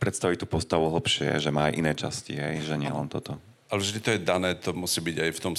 predstaviť 0.00 0.40
tú 0.40 0.46
postavu 0.48 0.88
hlbšie, 0.88 1.36
že 1.36 1.52
má 1.52 1.68
aj 1.68 1.76
iné 1.76 1.92
časti, 1.92 2.40
hej, 2.40 2.64
že 2.64 2.80
nie 2.80 2.88
len 2.88 3.04
toto. 3.12 3.36
Ale 3.68 3.84
vždy 3.84 3.98
to 4.00 4.10
je 4.16 4.24
dané, 4.24 4.56
to 4.56 4.72
musí 4.72 5.04
byť 5.04 5.16
aj 5.20 5.30
v 5.36 5.42
tom 5.44 5.54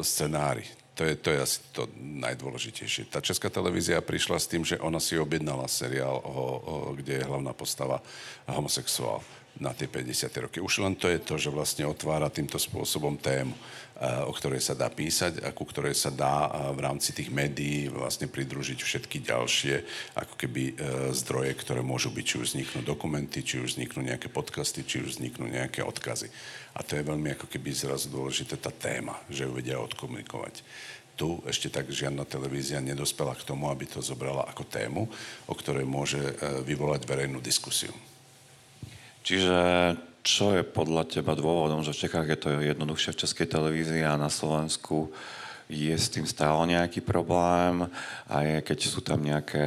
scenári 0.00 0.64
to 0.96 1.04
je, 1.04 1.14
to 1.20 1.28
je 1.28 1.38
asi 1.44 1.58
to 1.76 1.92
najdôležitejšie. 2.00 3.12
Tá 3.12 3.20
česká 3.20 3.52
televízia 3.52 4.00
prišla 4.00 4.40
s 4.40 4.48
tým, 4.48 4.64
že 4.64 4.80
ona 4.80 4.96
si 4.96 5.20
objednala 5.20 5.68
seriál, 5.68 6.16
o, 6.24 6.24
o, 6.24 6.42
kde 6.96 7.20
je 7.20 7.28
hlavná 7.28 7.52
postava 7.52 8.00
homosexuál 8.48 9.20
na 9.56 9.72
tie 9.72 9.88
50. 9.88 10.28
roky. 10.44 10.58
Už 10.60 10.84
len 10.84 10.92
to 10.96 11.08
je 11.08 11.16
to, 11.16 11.40
že 11.40 11.48
vlastne 11.48 11.88
otvára 11.88 12.28
týmto 12.28 12.60
spôsobom 12.60 13.16
tému, 13.16 13.56
eh, 13.56 14.28
o 14.28 14.32
ktorej 14.32 14.60
sa 14.60 14.76
dá 14.76 14.92
písať 14.92 15.40
a 15.40 15.52
ku 15.52 15.64
ktorej 15.64 15.96
sa 15.96 16.12
dá 16.12 16.48
eh, 16.48 16.76
v 16.76 16.80
rámci 16.84 17.16
tých 17.16 17.32
médií 17.32 17.88
vlastne 17.88 18.28
pridružiť 18.28 18.78
všetky 18.84 19.24
ďalšie 19.24 19.74
ako 20.12 20.34
keby 20.36 20.62
eh, 20.68 20.74
zdroje, 21.16 21.56
ktoré 21.56 21.80
môžu 21.80 22.12
byť, 22.12 22.24
či 22.24 22.36
už 22.36 22.46
vzniknú 22.52 22.80
dokumenty, 22.84 23.40
či 23.40 23.64
už 23.64 23.76
vzniknú 23.76 24.04
nejaké 24.04 24.28
podcasty, 24.28 24.84
či 24.84 25.00
už 25.00 25.16
vzniknú 25.16 25.48
nejaké 25.48 25.80
odkazy. 25.80 26.28
A 26.76 26.84
to 26.84 27.00
je 27.00 27.08
veľmi 27.08 27.32
ako 27.32 27.48
keby 27.48 27.72
zrazu 27.72 28.12
dôležité 28.12 28.60
tá 28.60 28.68
téma, 28.68 29.16
že 29.32 29.48
ju 29.48 29.52
vedia 29.56 29.80
odkomunikovať 29.80 30.60
tu 31.16 31.40
ešte 31.48 31.72
tak 31.72 31.88
žiadna 31.88 32.28
televízia 32.28 32.76
nedospela 32.76 33.32
k 33.32 33.40
tomu, 33.40 33.72
aby 33.72 33.88
to 33.88 34.04
zobrala 34.04 34.44
ako 34.52 34.68
tému, 34.68 35.08
o 35.48 35.54
ktorej 35.56 35.88
môže 35.88 36.20
vyvolať 36.68 37.08
verejnú 37.08 37.40
diskusiu. 37.40 37.96
Čiže 39.26 39.58
čo 40.22 40.54
je 40.54 40.62
podľa 40.62 41.02
teba 41.10 41.34
dôvodom, 41.34 41.82
že 41.82 41.90
v 41.90 42.06
Čechách 42.06 42.28
je 42.30 42.38
to 42.38 42.48
jednoduchšie 42.62 43.10
v 43.10 43.20
Českej 43.26 43.46
televízii 43.50 44.02
a 44.06 44.14
na 44.14 44.30
Slovensku 44.30 45.10
je 45.66 45.90
s 45.90 46.06
tým 46.06 46.22
stále 46.30 46.62
nejaký 46.70 47.02
problém 47.02 47.90
a 48.30 48.36
je, 48.46 48.62
keď 48.62 48.78
sú 48.86 49.02
tam 49.02 49.18
nejaké 49.26 49.66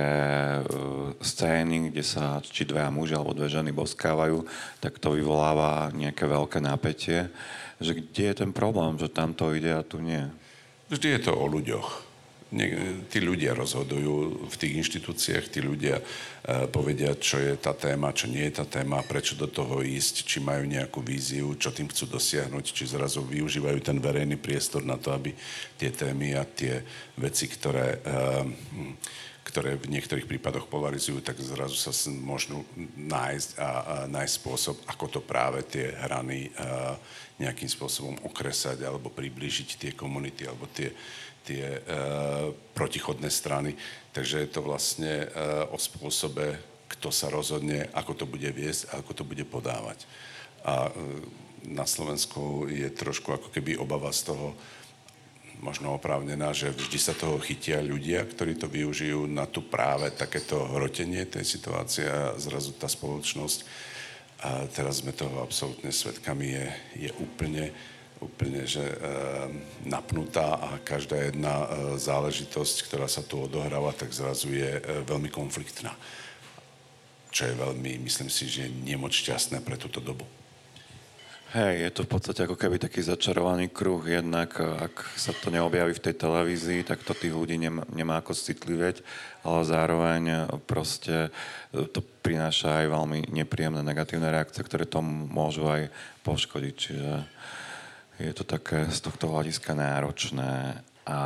uh, 0.64 1.12
scény, 1.20 1.92
kde 1.92 2.04
sa 2.08 2.40
či 2.40 2.64
dve 2.64 2.88
muži 2.88 3.20
alebo 3.20 3.36
dve 3.36 3.52
ženy 3.52 3.76
boskávajú, 3.76 4.48
tak 4.80 4.96
to 4.96 5.20
vyvoláva 5.20 5.92
nejaké 5.92 6.24
veľké 6.24 6.64
napätie. 6.64 7.28
Že 7.84 8.00
kde 8.00 8.24
je 8.32 8.36
ten 8.40 8.52
problém, 8.56 8.96
že 8.96 9.12
tam 9.12 9.36
to 9.36 9.52
ide 9.52 9.76
a 9.76 9.84
tu 9.84 10.00
nie? 10.00 10.24
Vždy 10.88 11.20
je 11.20 11.22
to 11.28 11.36
o 11.36 11.52
ľuďoch 11.52 12.09
tí 13.14 13.22
ľudia 13.22 13.54
rozhodujú 13.54 14.50
v 14.50 14.56
tých 14.58 14.74
inštitúciách, 14.82 15.54
tí 15.54 15.62
ľudia 15.62 16.02
uh, 16.02 16.66
povedia, 16.66 17.14
čo 17.14 17.38
je 17.38 17.54
tá 17.62 17.78
téma, 17.78 18.10
čo 18.10 18.26
nie 18.26 18.42
je 18.50 18.58
tá 18.58 18.66
téma, 18.66 19.06
prečo 19.06 19.38
do 19.38 19.46
toho 19.46 19.86
ísť, 19.86 20.26
či 20.26 20.42
majú 20.42 20.66
nejakú 20.66 21.06
víziu, 21.06 21.54
čo 21.54 21.70
tým 21.70 21.86
chcú 21.94 22.10
dosiahnuť, 22.18 22.66
či 22.74 22.90
zrazu 22.90 23.22
využívajú 23.22 23.86
ten 23.86 24.02
verejný 24.02 24.42
priestor 24.42 24.82
na 24.82 24.98
to, 24.98 25.14
aby 25.14 25.30
tie 25.78 25.94
témy 25.94 26.34
a 26.34 26.44
tie 26.44 26.82
veci, 27.22 27.46
ktoré, 27.46 28.02
uh, 28.02 28.42
ktoré 29.50 29.76
v 29.76 29.90
niektorých 29.90 30.30
prípadoch 30.30 30.70
polarizujú, 30.70 31.26
tak 31.26 31.42
zrazu 31.42 31.74
sa 31.74 31.90
môžu 32.14 32.62
nájsť 32.96 33.50
a, 33.58 33.66
a 33.66 33.96
nájsť 34.06 34.34
spôsob, 34.38 34.76
ako 34.86 35.06
to 35.10 35.20
práve 35.26 35.66
tie 35.66 35.90
hrany 35.90 36.54
uh, 36.54 36.94
nejakým 37.42 37.68
spôsobom 37.72 38.20
okresať 38.30 38.86
alebo 38.86 39.10
priblížiť 39.10 39.70
tie 39.82 39.92
komunity 39.98 40.46
alebo 40.46 40.70
tie 40.70 40.94
tie 41.50 41.66
e, 41.66 41.82
protichodné 42.78 43.30
strany. 43.34 43.74
Takže 44.14 44.46
je 44.46 44.50
to 44.54 44.62
vlastne 44.62 45.26
e, 45.26 45.28
o 45.74 45.78
spôsobe, 45.82 46.62
kto 46.86 47.10
sa 47.10 47.34
rozhodne, 47.34 47.90
ako 47.98 48.14
to 48.14 48.26
bude 48.30 48.46
viesť 48.54 48.94
a 48.94 49.02
ako 49.02 49.12
to 49.18 49.24
bude 49.26 49.46
podávať. 49.50 50.06
A 50.62 50.90
e, 50.90 50.92
na 51.74 51.90
Slovensku 51.90 52.70
je 52.70 52.86
trošku 52.94 53.34
ako 53.34 53.50
keby 53.50 53.82
obava 53.82 54.14
z 54.14 54.30
toho, 54.30 54.54
možno 55.60 55.96
oprávnená, 55.96 56.56
že 56.56 56.72
vždy 56.72 56.98
sa 57.00 57.14
toho 57.16 57.40
chytia 57.44 57.84
ľudia, 57.84 58.24
ktorí 58.24 58.56
to 58.56 58.72
využijú 58.72 59.28
na 59.28 59.44
tu 59.44 59.64
práve 59.64 60.12
takéto 60.16 60.56
hrotenie 60.72 61.28
tej 61.28 61.44
situácie 61.44 62.08
a 62.08 62.36
zrazu 62.40 62.76
tá 62.76 62.88
spoločnosť, 62.88 63.88
a 64.40 64.64
teraz 64.72 65.04
sme 65.04 65.12
toho 65.12 65.44
absolútne 65.44 65.92
svetkami, 65.92 66.48
je, 66.48 66.66
je 67.08 67.12
úplne 67.20 67.76
úplne 68.20 68.68
že 68.68 68.84
e, 68.84 68.98
napnutá 69.88 70.60
a 70.60 70.70
každá 70.84 71.32
jedna 71.32 71.64
e, 71.64 71.68
záležitosť, 71.96 72.92
ktorá 72.92 73.08
sa 73.08 73.24
tu 73.24 73.40
odohráva, 73.48 73.96
tak 73.96 74.12
zrazu 74.12 74.52
je 74.52 74.76
e, 74.76 74.82
veľmi 75.08 75.32
konfliktná. 75.32 75.96
Čo 77.32 77.48
je 77.48 77.56
veľmi, 77.56 77.96
myslím 78.04 78.28
si, 78.28 78.52
že 78.52 78.68
nemoc 78.68 79.16
šťastné 79.16 79.64
pre 79.64 79.80
túto 79.80 80.04
dobu. 80.04 80.28
Hej, 81.50 81.82
je 81.82 81.92
to 81.98 82.02
v 82.06 82.14
podstate 82.14 82.46
ako 82.46 82.54
keby 82.54 82.78
taký 82.78 83.02
začarovaný 83.02 83.74
kruh. 83.74 84.06
Jednak, 84.06 84.54
ak 84.62 85.18
sa 85.18 85.34
to 85.34 85.50
neobjaví 85.50 85.98
v 85.98 86.06
tej 86.06 86.14
televízii, 86.22 86.86
tak 86.86 87.02
to 87.02 87.18
tých 87.18 87.34
ľudí 87.34 87.58
nemá, 87.58 87.90
nemá 87.90 88.22
ako 88.22 88.38
citlivieť, 88.38 89.02
ale 89.42 89.60
zároveň 89.66 90.46
proste 90.70 91.34
to 91.74 92.06
prináša 92.22 92.86
aj 92.86 92.94
veľmi 92.94 93.34
nepríjemné 93.34 93.82
negatívne 93.82 94.30
reakcie, 94.30 94.62
ktoré 94.62 94.86
tomu 94.86 95.26
môžu 95.26 95.66
aj 95.66 95.90
poškodiť. 96.22 96.74
Čiže 96.78 97.14
je 98.22 98.34
to 98.38 98.46
také 98.46 98.86
z 98.86 99.10
tohto 99.10 99.34
hľadiska 99.34 99.74
náročné. 99.74 100.86
A, 101.10 101.20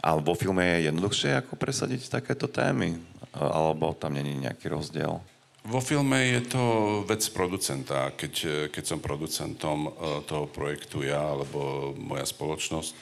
ale 0.00 0.20
vo 0.24 0.32
filme 0.32 0.64
je 0.64 0.88
jednoduchšie 0.88 1.36
ako 1.36 1.60
presadiť 1.60 2.08
takéto 2.08 2.48
témy? 2.48 2.96
Alebo 3.36 3.92
tam 3.92 4.16
není 4.16 4.40
nejaký 4.40 4.72
rozdiel? 4.72 5.20
Vo 5.68 5.84
filme 5.84 6.16
je 6.32 6.40
to 6.48 6.64
vec 7.04 7.20
producenta. 7.28 8.16
Keď, 8.16 8.34
keď 8.72 8.84
som 8.88 9.04
producentom 9.04 9.78
e, 9.84 9.90
toho 10.24 10.48
projektu 10.48 11.04
ja 11.04 11.20
alebo 11.20 11.92
moja 11.92 12.24
spoločnosť, 12.24 12.92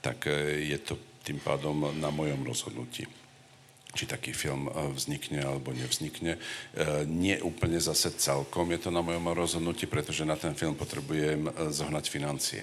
tak 0.00 0.24
e, 0.32 0.64
je 0.64 0.80
to 0.80 0.96
tým 1.20 1.36
pádom 1.44 1.92
na 2.00 2.08
mojom 2.08 2.40
rozhodnutí 2.40 3.04
či 3.90 4.06
taký 4.06 4.30
film 4.30 4.70
vznikne 4.94 5.42
alebo 5.42 5.74
nevznikne. 5.74 6.38
Nie 7.10 7.42
úplne 7.42 7.82
zase 7.82 8.14
celkom 8.14 8.70
je 8.70 8.86
to 8.86 8.94
na 8.94 9.02
mojom 9.02 9.34
rozhodnutí, 9.34 9.90
pretože 9.90 10.22
na 10.22 10.38
ten 10.38 10.54
film 10.54 10.78
potrebujem 10.78 11.50
zohnať 11.74 12.04
financie. 12.06 12.62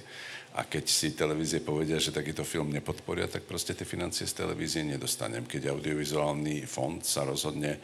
A 0.55 0.63
keď 0.63 0.87
si 0.87 1.11
televízie 1.11 1.59
povedia, 1.59 1.99
že 1.99 2.15
takýto 2.15 2.47
film 2.47 2.71
nepodporia, 2.71 3.27
tak 3.27 3.43
proste 3.43 3.75
tie 3.75 3.83
financie 3.83 4.23
z 4.23 4.39
televízie 4.39 4.87
nedostanem. 4.87 5.43
Keď 5.43 5.67
audiovizuálny 5.69 6.63
fond 6.63 7.03
sa 7.03 7.27
rozhodne 7.27 7.83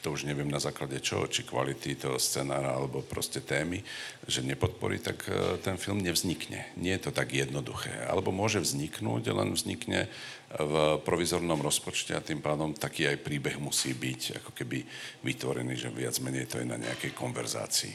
to 0.00 0.16
už 0.16 0.24
neviem 0.24 0.48
na 0.48 0.56
základe 0.56 0.96
čoho, 1.04 1.28
či 1.28 1.44
kvality 1.44 1.92
toho 1.96 2.16
scenára 2.16 2.72
alebo 2.72 3.04
proste 3.04 3.44
témy, 3.44 3.84
že 4.24 4.40
nepodporí, 4.40 4.96
tak 4.96 5.28
e, 5.28 5.60
ten 5.60 5.76
film 5.76 6.00
nevznikne. 6.00 6.72
Nie 6.80 6.96
je 6.96 7.08
to 7.08 7.10
tak 7.12 7.36
jednoduché. 7.36 7.92
Alebo 8.08 8.32
môže 8.32 8.64
vzniknúť, 8.64 9.28
len 9.28 9.52
vznikne 9.52 10.08
v 10.50 10.98
provizornom 11.06 11.60
rozpočte 11.62 12.16
a 12.16 12.24
tým 12.24 12.42
pádom 12.42 12.74
taký 12.74 13.06
aj 13.06 13.22
príbeh 13.22 13.60
musí 13.60 13.94
byť 13.94 14.42
ako 14.42 14.50
keby 14.56 14.82
vytvorený, 15.22 15.78
že 15.78 15.94
viac 15.94 16.18
menej 16.18 16.50
to 16.50 16.58
je 16.58 16.66
na 16.66 16.80
nejakej 16.80 17.14
konverzácii. 17.14 17.94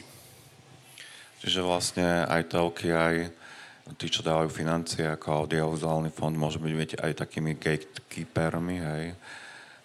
Čiže 1.44 1.60
vlastne 1.60 2.24
aj 2.24 2.42
telky, 2.48 2.88
aj 2.96 3.28
tí, 4.00 4.06
čo 4.08 4.24
dávajú 4.24 4.48
financie 4.48 5.04
ako 5.04 5.44
audiovizuálny 5.44 6.10
fond, 6.10 6.32
môžu 6.32 6.58
byť 6.58 6.96
aj 6.96 7.12
takými 7.12 7.54
gatekeepermi, 7.60 8.76
hej, 8.80 9.04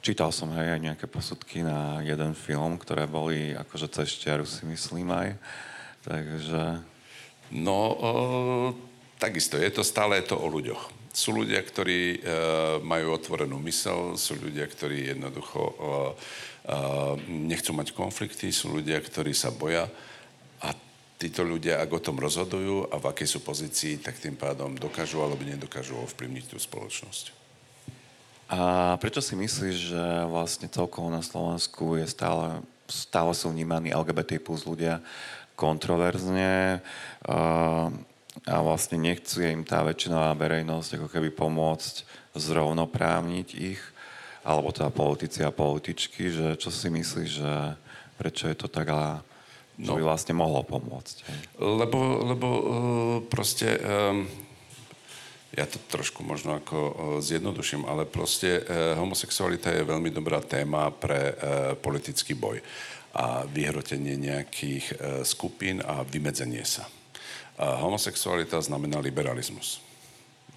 Čítal 0.02 0.34
som 0.34 0.50
hej, 0.58 0.74
aj 0.74 0.82
nejaké 0.82 1.06
posudky 1.06 1.62
na 1.62 2.02
jeden 2.02 2.34
film, 2.34 2.82
ktoré 2.82 3.06
boli 3.06 3.54
akože 3.54 3.86
cez 3.94 4.18
čiaru 4.18 4.50
si 4.50 4.66
myslím 4.66 5.14
aj. 5.14 5.38
Takže... 6.02 6.82
No, 7.54 7.78
o, 7.94 8.12
takisto, 9.22 9.62
je 9.62 9.70
to 9.70 9.86
stále 9.86 10.18
to 10.26 10.34
o 10.34 10.50
ľuďoch. 10.50 10.90
sú 11.14 11.36
ľudia, 11.36 11.62
ktorí 11.62 12.18
uh, 12.18 12.82
majú 12.82 13.14
otvorenú 13.14 13.60
mysel, 13.68 14.18
sú 14.18 14.40
ľudia, 14.40 14.66
ktorí 14.66 15.12
jednoducho 15.12 15.60
uh, 15.60 15.76
uh, 15.76 17.14
nechcú 17.28 17.76
mať 17.76 17.92
konflikty, 17.92 18.50
sú 18.50 18.72
ľudia, 18.80 18.98
ktorí 19.04 19.36
sa 19.36 19.52
boja 19.52 19.86
a 20.64 20.74
títo 21.20 21.44
ľudia, 21.44 21.84
ak 21.84 21.92
o 21.92 22.02
tom 22.02 22.18
rozhodujú 22.18 22.90
a 22.90 22.96
v 22.98 23.06
akej 23.12 23.38
sú 23.38 23.40
pozícii, 23.44 24.00
tak 24.00 24.18
tým 24.18 24.40
pádom 24.40 24.74
dokážu 24.74 25.22
alebo 25.22 25.44
nedokážu 25.44 26.00
ovplyvniť 26.00 26.46
tú 26.50 26.58
spoločnosť. 26.58 27.41
A 28.52 29.00
prečo 29.00 29.24
si 29.24 29.40
myslíš, 29.40 29.96
že 29.96 30.04
vlastne 30.28 30.68
celkovo 30.68 31.08
na 31.08 31.24
Slovensku 31.24 31.96
je 31.96 32.04
stále, 32.04 32.60
stále 32.92 33.32
sú 33.32 33.48
vnímaní 33.48 33.96
LGBT 33.96 34.44
plus 34.44 34.68
ľudia 34.68 35.00
kontroverzne 35.56 36.84
a, 37.24 37.88
vlastne 38.44 39.00
nechcú 39.00 39.40
im 39.48 39.64
tá 39.64 39.88
väčšinová 39.88 40.36
verejnosť 40.36 41.00
ako 41.00 41.08
keby 41.08 41.32
pomôcť 41.32 42.04
zrovnoprávniť 42.36 43.48
ich, 43.56 43.80
alebo 44.44 44.76
teda 44.76 44.92
politici 44.92 45.48
a 45.48 45.56
političky, 45.56 46.32
že 46.32 46.48
čo 46.60 46.76
si 46.76 46.92
myslíš, 46.92 47.30
že 47.32 47.52
prečo 48.20 48.52
je 48.52 48.56
to 48.60 48.68
tak 48.68 48.92
a 48.92 49.24
no, 49.80 49.96
by 49.96 50.04
vlastne 50.04 50.36
mohlo 50.36 50.64
pomôcť? 50.68 51.16
Hej? 51.24 51.40
Lebo, 51.60 52.00
lebo 52.36 52.48
uh, 52.48 52.64
proste 53.32 53.80
um, 53.80 54.28
ja 55.52 55.68
to 55.68 55.80
trošku 55.92 56.24
možno 56.24 56.56
ako 56.64 56.78
zjednoduším, 57.20 57.84
ale 57.84 58.08
proste 58.08 58.64
e, 58.64 58.96
homosexualita 58.96 59.68
je 59.76 59.84
veľmi 59.84 60.08
dobrá 60.08 60.40
téma 60.40 60.88
pre 60.96 61.20
e, 61.20 61.34
politický 61.76 62.40
boj 62.40 62.64
a 63.12 63.44
vyhrotenie 63.44 64.16
nejakých 64.16 64.86
e, 64.92 64.96
skupín 65.28 65.84
a 65.84 66.08
vymedzenie 66.08 66.64
sa. 66.64 66.88
Homosexualita 67.62 68.58
znamená 68.64 68.98
liberalizmus 69.04 69.84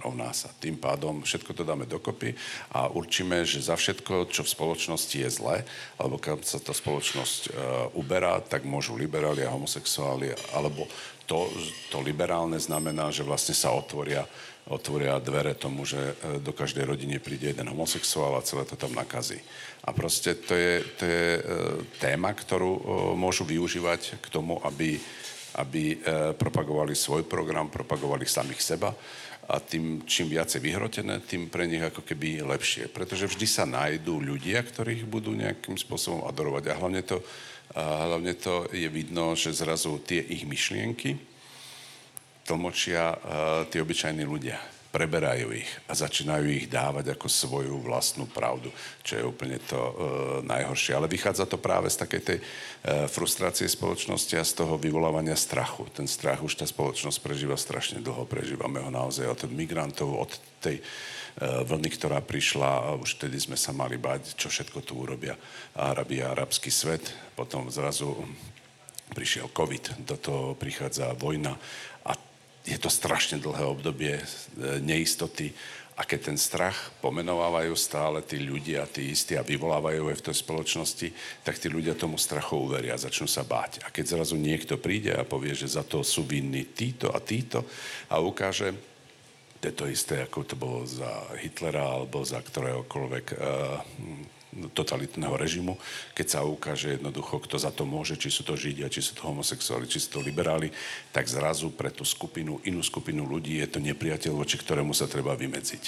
rovná 0.04 0.28
sa. 0.36 0.52
Tým 0.60 0.76
pádom 0.76 1.24
všetko 1.24 1.56
to 1.56 1.64
dáme 1.64 1.88
dokopy 1.88 2.36
a 2.76 2.92
určíme, 2.92 3.40
že 3.48 3.64
za 3.64 3.72
všetko, 3.72 4.28
čo 4.28 4.44
v 4.44 4.52
spoločnosti 4.52 5.16
je 5.16 5.30
zlé, 5.32 5.64
alebo 5.96 6.20
keď 6.20 6.44
sa 6.44 6.60
tá 6.60 6.76
spoločnosť 6.76 7.40
uh, 7.48 7.52
uberá, 7.96 8.36
tak 8.44 8.68
môžu 8.68 9.00
liberáli 9.00 9.48
a 9.48 9.54
homosexuáli, 9.54 10.36
alebo 10.52 10.84
to, 11.24 11.48
to 11.88 12.04
liberálne 12.04 12.60
znamená, 12.60 13.08
že 13.08 13.24
vlastne 13.24 13.56
sa 13.56 13.72
otvoria 13.72 14.28
otvoria 14.64 15.20
dvere 15.20 15.52
tomu, 15.52 15.84
že 15.84 16.00
e, 16.00 16.14
do 16.40 16.52
každej 16.56 16.88
rodiny 16.88 17.20
príde 17.20 17.52
jeden 17.52 17.68
homosexuál 17.68 18.40
a 18.40 18.46
celé 18.46 18.64
to 18.64 18.80
tam 18.80 18.96
nakazí. 18.96 19.36
A 19.84 19.92
proste 19.92 20.32
to 20.32 20.56
je, 20.56 20.80
to 20.96 21.04
je 21.04 21.24
e, 21.36 21.42
téma, 22.00 22.32
ktorú 22.32 22.72
e, 22.72 22.82
môžu 23.12 23.44
využívať 23.44 24.24
k 24.24 24.26
tomu, 24.32 24.56
aby, 24.64 24.96
aby 25.60 26.00
propagovali 26.34 26.96
svoj 26.96 27.28
program, 27.28 27.70
propagovali 27.70 28.24
samých 28.26 28.60
seba 28.64 28.90
a 29.44 29.60
tým, 29.60 30.08
čím 30.08 30.32
viacej 30.32 30.58
vyhrotené, 30.64 31.20
tým 31.20 31.52
pre 31.52 31.68
nich 31.68 31.84
ako 31.84 32.00
keby 32.00 32.40
lepšie. 32.40 32.88
Pretože 32.88 33.28
vždy 33.28 33.46
sa 33.46 33.68
nájdú 33.68 34.16
ľudia, 34.16 34.64
ktorých 34.64 35.04
budú 35.04 35.36
nejakým 35.36 35.76
spôsobom 35.76 36.24
adorovať. 36.24 36.72
A 36.72 36.78
hlavne 36.80 37.04
to, 37.04 37.20
a 37.76 38.08
hlavne 38.08 38.32
to 38.40 38.64
je 38.72 38.88
vidno, 38.88 39.36
že 39.36 39.52
zrazu 39.52 40.00
tie 40.00 40.24
ich 40.24 40.48
myšlienky, 40.48 41.33
tlmočia 42.44 43.16
uh, 43.16 43.18
tí 43.66 43.80
obyčajní 43.80 44.22
ľudia. 44.22 44.60
Preberajú 44.94 45.50
ich 45.50 45.66
a 45.90 45.98
začínajú 45.98 46.46
ich 46.54 46.70
dávať 46.70 47.18
ako 47.18 47.26
svoju 47.26 47.82
vlastnú 47.82 48.30
pravdu, 48.30 48.70
čo 49.02 49.18
je 49.18 49.26
úplne 49.26 49.58
to 49.66 49.74
uh, 49.74 49.92
najhoršie. 50.46 50.94
Ale 50.94 51.10
vychádza 51.10 51.50
to 51.50 51.58
práve 51.58 51.90
z 51.90 51.98
takej 51.98 52.22
tej 52.22 52.38
uh, 52.38 53.10
frustrácie 53.10 53.66
spoločnosti 53.66 54.38
a 54.38 54.46
z 54.46 54.54
toho 54.62 54.78
vyvolávania 54.78 55.34
strachu. 55.34 55.90
Ten 55.90 56.06
strach 56.06 56.46
už 56.46 56.62
tá 56.62 56.66
spoločnosť 56.68 57.18
prežíva 57.18 57.58
strašne 57.58 57.98
dlho. 57.98 58.22
Prežívame 58.30 58.78
ho 58.78 58.90
naozaj 58.92 59.26
od 59.26 59.40
migrantov, 59.50 60.14
od 60.14 60.32
tej 60.62 60.78
vlny, 61.42 61.90
ktorá 61.98 62.22
prišla 62.22 62.70
a 62.70 62.88
už 62.94 63.18
vtedy 63.18 63.42
sme 63.42 63.58
sa 63.58 63.74
mali 63.74 63.98
bať, 63.98 64.38
čo 64.38 64.46
všetko 64.46 64.86
tu 64.86 65.02
urobia 65.02 65.34
Arabi 65.74 66.22
a 66.22 66.30
arabský 66.30 66.70
svet. 66.70 67.10
Potom 67.34 67.66
zrazu 67.74 68.14
prišiel 69.10 69.50
COVID, 69.50 70.06
do 70.06 70.14
toho 70.14 70.54
prichádza 70.54 71.10
vojna 71.18 71.58
a 72.06 72.14
je 72.64 72.78
to 72.80 72.88
strašne 72.88 73.38
dlhé 73.44 73.64
obdobie 73.64 74.16
e, 74.16 74.26
neistoty 74.80 75.52
a 75.94 76.02
keď 76.02 76.34
ten 76.34 76.38
strach 76.40 76.90
pomenovávajú 76.98 77.70
stále 77.78 78.18
tí 78.26 78.42
ľudia, 78.42 78.82
tí 78.90 79.14
istí 79.14 79.38
a 79.38 79.46
vyvolávajú 79.46 80.10
aj 80.10 80.16
v 80.18 80.24
tej 80.26 80.36
spoločnosti, 80.42 81.08
tak 81.46 81.54
tí 81.54 81.70
ľudia 81.70 81.94
tomu 81.94 82.18
strachu 82.18 82.66
uveria, 82.66 82.98
začnú 82.98 83.30
sa 83.30 83.46
báť. 83.46 83.78
A 83.86 83.94
keď 83.94 84.18
zrazu 84.18 84.34
niekto 84.34 84.74
príde 84.74 85.14
a 85.14 85.22
povie, 85.22 85.54
že 85.54 85.70
za 85.70 85.86
to 85.86 86.02
sú 86.02 86.26
vinní 86.26 86.66
títo 86.74 87.14
a 87.14 87.22
títo 87.22 87.62
a 88.10 88.18
ukáže, 88.18 88.74
to 89.62 89.70
je 89.70 89.74
to 89.78 89.86
isté, 89.86 90.14
ako 90.26 90.42
to 90.42 90.58
bolo 90.58 90.82
za 90.82 91.30
Hitlera 91.38 91.86
alebo 91.86 92.26
za 92.26 92.42
ktoréhokoľvek 92.42 93.26
uh, 93.32 93.78
totalitného 94.72 95.34
režimu, 95.34 95.74
keď 96.14 96.26
sa 96.26 96.40
ukáže 96.46 96.96
jednoducho, 96.98 97.42
kto 97.42 97.56
za 97.58 97.74
to 97.74 97.82
môže, 97.84 98.14
či 98.18 98.30
sú 98.30 98.46
to 98.46 98.54
Židia, 98.54 98.92
či 98.92 99.02
sú 99.02 99.18
to 99.18 99.26
homosexuáli, 99.26 99.90
či 99.90 99.98
sú 99.98 100.18
to 100.18 100.20
liberáli, 100.24 100.70
tak 101.10 101.26
zrazu 101.26 101.74
pre 101.74 101.90
tú 101.90 102.06
skupinu, 102.06 102.62
inú 102.64 102.80
skupinu 102.80 103.26
ľudí 103.26 103.58
je 103.60 103.68
to 103.68 103.78
nepriateľ, 103.82 104.32
voči 104.34 104.56
ktorému 104.56 104.94
sa 104.94 105.10
treba 105.10 105.34
vymedziť. 105.34 105.84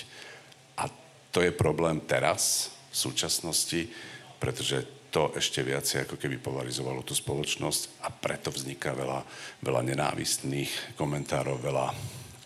A 0.82 0.90
to 1.30 1.40
je 1.44 1.54
problém 1.54 2.02
teraz, 2.04 2.72
v 2.90 2.96
súčasnosti, 2.96 3.92
pretože 4.40 4.96
to 5.12 5.32
ešte 5.36 5.60
viac 5.64 5.84
ako 5.84 6.16
keby 6.20 6.40
polarizovalo 6.40 7.00
tú 7.00 7.12
spoločnosť 7.16 8.04
a 8.04 8.12
preto 8.12 8.52
vzniká 8.52 8.92
veľa, 8.92 9.20
veľa 9.64 9.82
nenávistných 9.84 10.96
komentárov, 10.96 11.60
veľa 11.60 11.92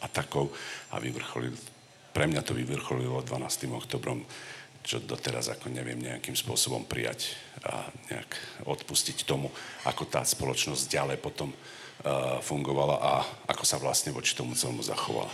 atakov 0.02 0.50
a 0.94 1.02
vyvrcholil, 1.02 1.54
pre 2.10 2.26
mňa 2.26 2.42
to 2.42 2.54
vyvrcholilo 2.54 3.22
12. 3.22 3.70
oktobrom 3.70 4.26
čo 4.80 4.96
doteraz 5.00 5.52
ako 5.52 5.68
neviem 5.68 6.00
nejakým 6.00 6.32
spôsobom 6.32 6.88
prijať 6.88 7.36
a 7.60 7.84
nejak 8.08 8.30
odpustiť 8.64 9.28
tomu, 9.28 9.52
ako 9.84 10.08
tá 10.08 10.24
spoločnosť 10.24 10.88
ďalej 10.88 11.18
potom 11.20 11.52
uh, 11.52 12.40
fungovala 12.40 12.96
a 12.96 13.12
ako 13.44 13.64
sa 13.68 13.76
vlastne 13.76 14.12
voči 14.12 14.32
tomu 14.32 14.56
celému 14.56 14.80
zachovala. 14.80 15.28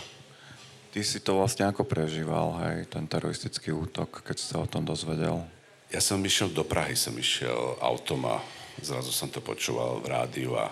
Ty 0.91 0.99
si 1.03 1.19
to 1.23 1.39
vlastne 1.39 1.67
ako 1.67 1.87
prežíval, 1.87 2.59
hej, 2.67 2.91
ten 2.91 3.07
teroristický 3.07 3.71
útok, 3.71 4.23
keď 4.23 4.35
si 4.35 4.45
sa 4.51 4.63
o 4.63 4.67
tom 4.67 4.83
dozvedel? 4.83 5.43
Ja 5.87 6.03
som 6.03 6.19
išiel 6.19 6.51
do 6.51 6.67
Prahy, 6.67 6.99
som 6.99 7.15
išiel 7.15 7.79
autom 7.79 8.27
a 8.27 8.43
zrazu 8.83 9.15
som 9.15 9.31
to 9.31 9.39
počúval 9.39 10.03
v 10.03 10.11
rádiu 10.11 10.59
a 10.59 10.67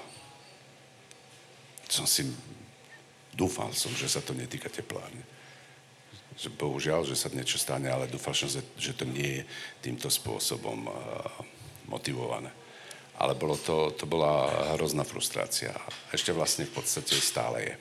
som 1.88 2.04
si, 2.04 2.28
dúfal 3.32 3.72
som, 3.72 3.94
že 3.96 4.12
sa 4.12 4.20
to 4.20 4.36
netýka 4.36 4.68
teplárne 4.68 5.35
že 6.36 6.52
bohužiaľ, 6.52 7.08
že 7.08 7.16
sa 7.16 7.32
niečo 7.32 7.56
stane, 7.56 7.88
ale 7.88 8.12
dúfam, 8.12 8.36
že, 8.36 8.60
že 8.76 8.92
to 8.92 9.08
nie 9.08 9.40
je 9.40 9.48
týmto 9.80 10.12
spôsobom 10.12 10.88
uh, 10.88 10.96
motivované. 11.88 12.52
Ale 13.16 13.32
bolo 13.40 13.56
to, 13.56 13.96
to 13.96 14.04
bola 14.04 14.52
hrozná 14.76 15.08
frustrácia. 15.08 15.72
Ešte 16.12 16.36
vlastne 16.36 16.68
v 16.68 16.76
podstate 16.76 17.16
stále 17.16 17.58
je. 17.64 17.76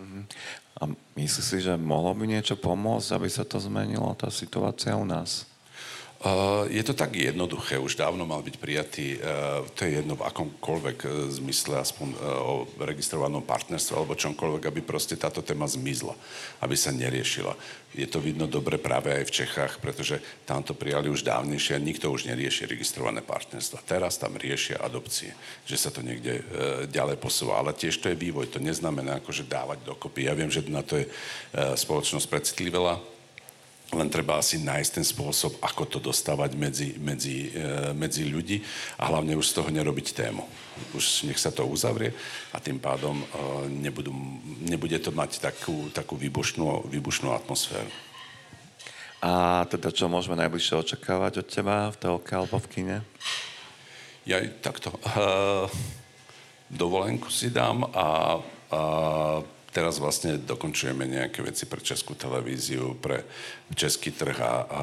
Uh-huh. 0.00 0.24
A 0.80 0.82
myslíš 1.20 1.44
si, 1.44 1.58
že 1.60 1.76
mohlo 1.76 2.16
by 2.16 2.24
niečo 2.24 2.56
pomôcť, 2.56 3.12
aby 3.12 3.28
sa 3.28 3.44
to 3.44 3.60
zmenilo, 3.60 4.16
tá 4.16 4.32
situácia 4.32 4.96
u 4.96 5.04
nás? 5.04 5.51
Uh, 6.22 6.70
je 6.70 6.86
to 6.86 6.94
tak 6.94 7.18
jednoduché, 7.18 7.82
už 7.82 7.98
dávno 7.98 8.22
mal 8.22 8.46
byť 8.46 8.54
prijatý, 8.62 9.18
uh, 9.18 9.66
to 9.74 9.82
je 9.82 9.98
jedno 9.98 10.14
v 10.14 10.22
akomkoľvek 10.22 10.98
uh, 11.02 11.10
zmysle, 11.34 11.82
aspoň 11.82 12.14
o 12.46 12.62
registrovanom 12.78 13.42
partnerstve 13.42 13.98
alebo 13.98 14.14
čomkoľvek, 14.14 14.70
aby 14.70 14.80
proste 14.86 15.18
táto 15.18 15.42
téma 15.42 15.66
zmizla, 15.66 16.14
aby 16.62 16.78
sa 16.78 16.94
neriešila. 16.94 17.58
Je 17.98 18.06
to 18.06 18.22
vidno 18.22 18.46
dobre 18.46 18.78
práve 18.78 19.10
aj 19.10 19.26
v 19.26 19.34
Čechách, 19.34 19.72
pretože 19.82 20.22
tam 20.46 20.62
to 20.62 20.78
prijali 20.78 21.10
už 21.10 21.26
dávnejšie 21.26 21.74
a 21.74 21.82
nikto 21.82 22.08
už 22.14 22.30
nerieši 22.30 22.70
registrované 22.70 23.18
partnerstva. 23.20 23.82
Teraz 23.82 24.14
tam 24.14 24.38
riešia 24.38 24.78
adopcie, 24.78 25.34
že 25.66 25.74
sa 25.76 25.90
to 25.90 26.00
niekde 26.00 26.40
ďalej 26.88 27.20
posúva. 27.20 27.60
Ale 27.60 27.76
tiež 27.76 28.00
to 28.00 28.08
je 28.08 28.16
vývoj, 28.16 28.48
to 28.48 28.64
neznamená 28.64 29.20
akože 29.20 29.44
dávať 29.44 29.84
dokopy. 29.84 30.24
Ja 30.24 30.32
viem, 30.32 30.48
že 30.48 30.64
na 30.72 30.80
to 30.80 31.04
je 31.04 31.06
spoločnosť 31.52 32.32
precitlivela, 32.32 32.96
len 33.92 34.08
treba 34.08 34.40
asi 34.40 34.56
nájsť 34.56 34.90
ten 34.96 35.06
spôsob, 35.06 35.60
ako 35.60 35.84
to 35.84 35.98
dostávať 36.00 36.56
medzi, 36.56 36.96
medzi, 36.96 37.52
e, 37.52 37.92
medzi 37.92 38.24
ľudí 38.24 38.64
a 38.96 39.12
hlavne 39.12 39.36
už 39.36 39.52
z 39.52 39.56
toho 39.60 39.68
nerobiť 39.68 40.16
tému. 40.16 40.44
Už 40.96 41.28
nech 41.28 41.36
sa 41.36 41.52
to 41.52 41.68
uzavrie 41.68 42.16
a 42.52 42.58
tým 42.58 42.80
pádom 42.80 43.20
e, 43.20 43.26
nebudú, 43.68 44.10
nebude 44.64 44.96
to 44.96 45.12
mať 45.12 45.44
takú, 45.44 45.92
takú 45.92 46.16
výbušnú, 46.16 46.88
výbušnú 46.88 47.36
atmosféru. 47.36 47.92
A 49.22 49.62
teda 49.70 49.94
čo 49.94 50.10
môžeme 50.10 50.34
najbližšie 50.40 50.74
očakávať 50.82 51.44
od 51.44 51.46
teba 51.46 51.92
v 51.94 51.96
telke 52.00 52.32
alebo 52.34 52.58
v 52.58 52.70
kine? 52.72 52.98
Ja 54.26 54.42
takto. 54.62 54.90
Uh, 55.14 55.70
dovolenku 56.72 57.28
si 57.28 57.52
dám 57.52 57.84
a, 57.92 58.40
a 58.72 58.80
teraz 59.72 59.96
vlastne 59.96 60.36
dokončujeme 60.36 61.08
nejaké 61.08 61.40
veci 61.40 61.64
pre 61.64 61.80
českú 61.80 62.12
televíziu, 62.12 62.92
pre 63.00 63.24
český 63.72 64.12
trh 64.12 64.36
a, 64.38 64.54
a 64.68 64.80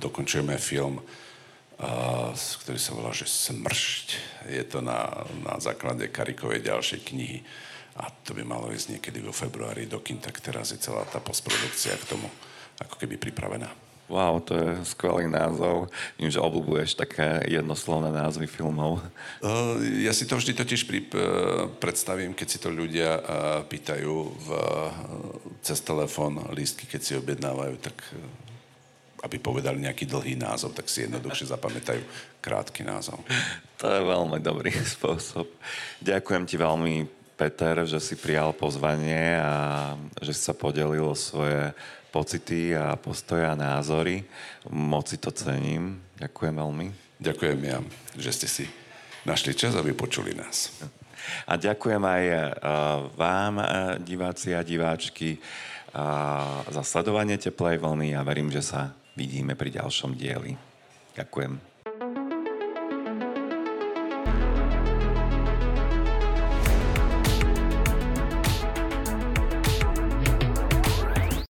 dokončujeme 0.00 0.56
film, 0.56 1.04
a, 1.78 2.32
ktorý 2.32 2.80
sa 2.80 2.96
volá, 2.96 3.12
že 3.12 3.28
Smršť. 3.28 4.06
Je 4.48 4.64
to 4.64 4.80
na, 4.80 5.28
na 5.44 5.60
základe 5.60 6.08
Karikovej 6.08 6.64
ďalšej 6.64 7.00
knihy. 7.04 7.44
a 8.00 8.08
to 8.24 8.32
by 8.32 8.42
malo 8.42 8.72
ísť 8.72 8.98
niekedy 8.98 9.20
vo 9.20 9.36
februári 9.36 9.84
do 9.84 10.00
kin, 10.00 10.18
tak 10.18 10.40
teraz 10.40 10.72
je 10.72 10.80
celá 10.80 11.04
tá 11.06 11.20
postprodukcia 11.20 11.94
k 12.00 12.08
tomu 12.08 12.26
ako 12.78 12.94
keby 12.96 13.18
pripravená. 13.18 13.87
Wow, 14.08 14.40
to 14.40 14.56
je 14.56 14.68
skvelý 14.88 15.28
názov. 15.28 15.92
Viem, 16.16 16.32
že 16.32 16.40
obľúbuješ 16.40 16.96
také 16.96 17.44
jednoslovné 17.44 18.08
názvy 18.08 18.48
filmov. 18.48 19.04
Uh, 19.44 19.76
ja 20.00 20.16
si 20.16 20.24
to 20.24 20.40
vždy 20.40 20.56
totiž 20.56 20.88
pri, 20.88 21.04
uh, 21.12 21.68
predstavím, 21.76 22.32
keď 22.32 22.46
si 22.48 22.58
to 22.58 22.72
ľudia 22.72 23.20
uh, 23.20 23.22
pýtajú 23.68 24.14
v, 24.32 24.48
cez 25.60 25.84
telefón 25.84 26.40
lístky, 26.56 26.88
keď 26.88 27.00
si 27.04 27.12
objednávajú, 27.20 27.76
tak 27.84 28.00
aby 29.24 29.36
povedali 29.38 29.82
nejaký 29.82 30.06
dlhý 30.06 30.38
názov, 30.38 30.74
tak 30.74 30.86
si 30.86 31.06
jednoduchšie 31.06 31.50
zapamätajú 31.50 32.02
krátky 32.38 32.86
názov. 32.86 33.18
To 33.82 33.86
je 33.90 34.02
veľmi 34.02 34.38
dobrý 34.38 34.70
spôsob. 34.96 35.50
Ďakujem 36.02 36.44
ti 36.46 36.56
veľmi, 36.56 36.94
Peter, 37.38 37.86
že 37.86 38.02
si 38.02 38.18
prijal 38.18 38.50
pozvanie 38.50 39.38
a 39.38 39.54
že 40.18 40.34
si 40.34 40.42
sa 40.42 40.54
podelil 40.54 41.06
o 41.06 41.14
svoje 41.14 41.70
pocity 42.10 42.72
a 42.76 42.96
postoje 42.96 43.44
a 43.44 43.54
názory. 43.54 44.24
Moc 44.70 45.08
si 45.08 45.20
to 45.20 45.30
cením. 45.30 46.00
Ďakujem 46.18 46.54
veľmi. 46.56 46.86
Ďakujem 47.18 47.60
ja, 47.66 47.78
že 48.14 48.30
ste 48.30 48.46
si 48.46 48.64
našli 49.26 49.52
čas 49.52 49.74
a 49.74 49.82
vypočuli 49.82 50.32
nás. 50.32 50.70
A 51.44 51.58
ďakujem 51.60 52.00
aj 52.00 52.24
uh, 52.30 52.40
vám, 53.18 53.54
uh, 53.60 53.66
diváci 54.00 54.56
a 54.56 54.64
diváčky, 54.64 55.36
uh, 55.36 56.62
za 56.72 56.82
sledovanie 56.86 57.36
Teplej 57.36 57.82
vlny 57.82 58.16
a 58.16 58.24
verím, 58.24 58.48
že 58.48 58.64
sa 58.64 58.94
vidíme 59.18 59.58
pri 59.58 59.82
ďalšom 59.82 60.16
dieli. 60.16 60.56
Ďakujem. 61.18 61.67